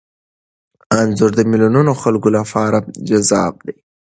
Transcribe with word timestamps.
انځور 0.99 1.31
د 1.35 1.39
میلیونونو 1.51 1.91
خلکو 2.01 2.29
لپاره 2.37 2.77
جذاب 3.09 3.53
دی. 3.65 3.77